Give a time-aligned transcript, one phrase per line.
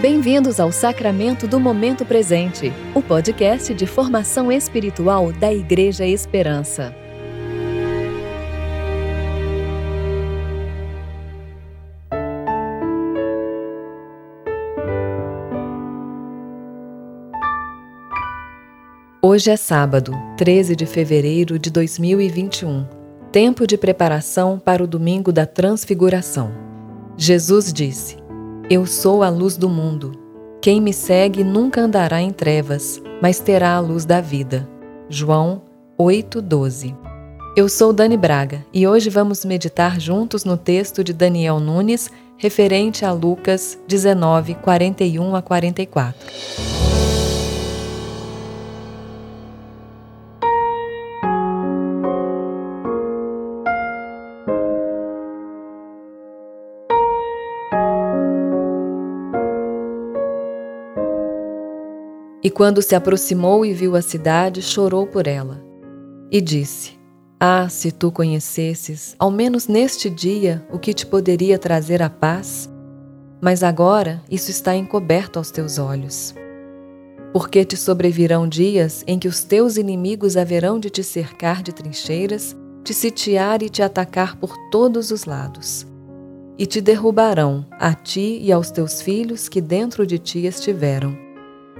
[0.00, 6.94] Bem-vindos ao Sacramento do Momento Presente, o podcast de formação espiritual da Igreja Esperança.
[19.20, 22.86] Hoje é sábado, 13 de fevereiro de 2021,
[23.32, 26.52] tempo de preparação para o domingo da Transfiguração.
[27.16, 28.27] Jesus disse:
[28.70, 30.12] Eu sou a luz do mundo.
[30.60, 34.68] Quem me segue nunca andará em trevas, mas terá a luz da vida.
[35.08, 35.62] João
[35.98, 36.94] 8:12.
[37.56, 43.06] Eu sou Dani Braga e hoje vamos meditar juntos no texto de Daniel Nunes referente
[43.06, 46.77] a Lucas 19, 41 a 44.
[62.48, 65.62] E quando se aproximou e viu a cidade, chorou por ela.
[66.32, 66.92] E disse:
[67.38, 72.66] Ah, se tu conhecesses, ao menos neste dia, o que te poderia trazer a paz!
[73.38, 76.34] Mas agora isso está encoberto aos teus olhos.
[77.34, 82.56] Porque te sobrevirão dias em que os teus inimigos haverão de te cercar de trincheiras,
[82.82, 85.86] te sitiar e te atacar por todos os lados.
[86.56, 91.27] E te derrubarão, a ti e aos teus filhos que dentro de ti estiveram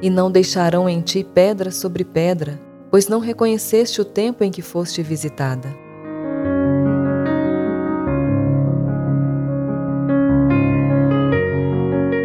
[0.01, 2.61] e não deixarão em ti pedra sobre pedra,
[2.91, 5.69] pois não reconheceste o tempo em que foste visitada.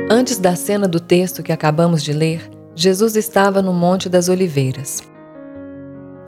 [0.10, 5.02] Antes da cena do texto que acabamos de ler, Jesus estava no Monte das Oliveiras.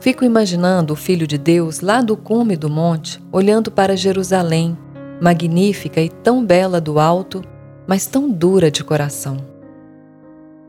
[0.00, 4.76] Fico imaginando o Filho de Deus lá do cume do monte, olhando para Jerusalém,
[5.20, 7.42] magnífica e tão bela do alto,
[7.86, 9.55] mas tão dura de coração.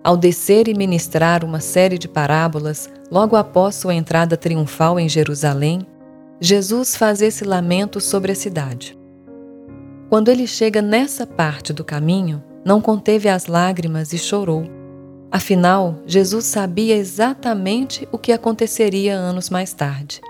[0.07, 5.85] Ao descer e ministrar uma série de parábolas, logo após sua entrada triunfal em Jerusalém,
[6.39, 8.97] Jesus faz esse lamento sobre a cidade.
[10.09, 14.63] Quando ele chega nessa parte do caminho, não conteve as lágrimas e chorou.
[15.29, 20.21] Afinal, Jesus sabia exatamente o que aconteceria anos mais tarde.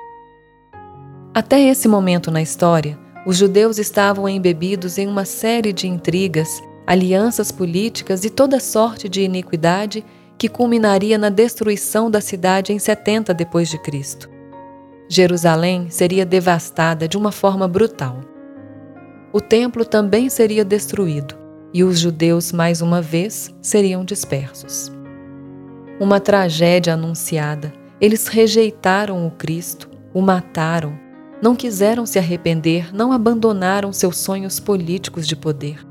[1.35, 7.51] Até esse momento na história, os judeus estavam embebidos em uma série de intrigas alianças
[7.51, 10.05] políticas e toda sorte de iniquidade
[10.37, 14.29] que culminaria na destruição da cidade em 70 depois de Cristo.
[15.09, 18.21] Jerusalém seria devastada de uma forma brutal.
[19.33, 21.35] O templo também seria destruído
[21.73, 24.91] e os judeus mais uma vez seriam dispersos.
[25.99, 27.73] Uma tragédia anunciada.
[27.99, 30.97] Eles rejeitaram o Cristo, o mataram,
[31.41, 35.86] não quiseram se arrepender, não abandonaram seus sonhos políticos de poder.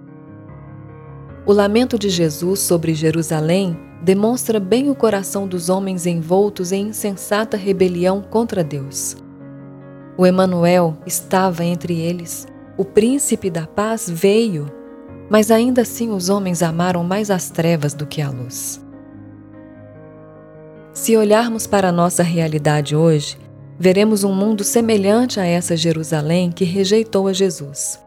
[1.46, 7.56] O lamento de Jesus sobre Jerusalém demonstra bem o coração dos homens envoltos em insensata
[7.56, 9.16] rebelião contra Deus.
[10.18, 12.48] O Emanuel estava entre eles.
[12.76, 14.66] O príncipe da paz veio,
[15.30, 18.84] mas ainda assim os homens amaram mais as trevas do que a luz.
[20.92, 23.38] Se olharmos para a nossa realidade hoje,
[23.78, 28.00] veremos um mundo semelhante a essa Jerusalém que rejeitou a Jesus.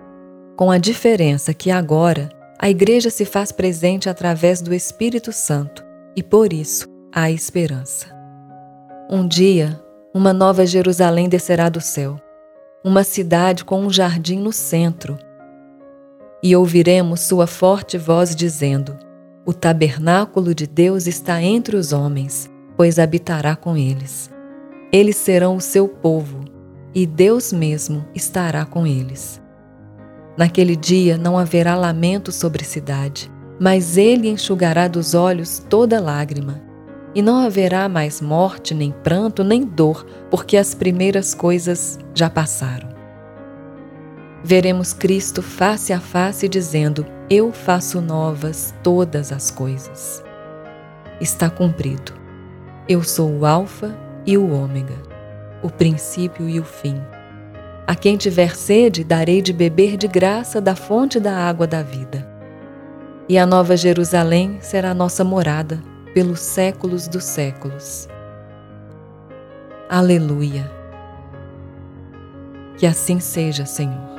[0.58, 5.82] Com a diferença que agora a Igreja se faz presente através do Espírito Santo
[6.14, 8.08] e por isso há esperança.
[9.10, 9.82] Um dia,
[10.14, 12.20] uma nova Jerusalém descerá do céu,
[12.84, 15.18] uma cidade com um jardim no centro.
[16.44, 18.98] E ouviremos sua forte voz dizendo:
[19.46, 24.30] O tabernáculo de Deus está entre os homens, pois habitará com eles.
[24.92, 26.44] Eles serão o seu povo,
[26.94, 29.42] e Deus mesmo estará com eles.
[30.40, 33.30] Naquele dia não haverá lamento sobre a cidade,
[33.60, 36.62] mas ele enxugará dos olhos toda lágrima.
[37.14, 42.88] E não haverá mais morte, nem pranto, nem dor, porque as primeiras coisas já passaram.
[44.42, 50.24] Veremos Cristo face a face dizendo: Eu faço novas todas as coisas.
[51.20, 52.14] Está cumprido.
[52.88, 53.94] Eu sou o Alfa
[54.26, 54.96] e o Ômega,
[55.62, 56.98] o princípio e o fim
[57.90, 62.24] a quem tiver sede, darei de beber de graça da fonte da água da vida.
[63.28, 65.82] E a nova Jerusalém será nossa morada
[66.14, 68.08] pelos séculos dos séculos.
[69.90, 70.70] Aleluia.
[72.78, 74.19] Que assim seja, Senhor.